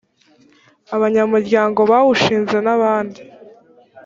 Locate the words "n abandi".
2.65-3.21